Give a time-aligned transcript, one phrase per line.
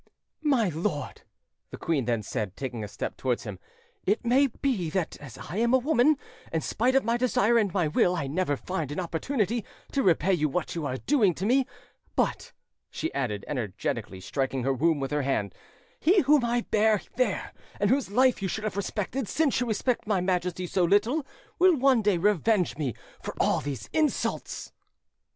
[0.41, 1.21] "My lord,"
[1.69, 3.59] the queen then said, taking a step towards him,
[4.03, 6.17] "it may be that as I am a woman,
[6.51, 10.33] in spite of my desire and my will, I never find an opportunity to repay
[10.33, 11.67] you what you are doing to me;
[12.15, 12.51] but,"
[12.89, 15.53] she added, energetically striking her womb with her hand,
[15.99, 20.07] "he whom I bear there, and whose life you should have respected, since you respect
[20.07, 21.23] my Majesty so little,
[21.59, 24.71] will one day revenge me for all these insults".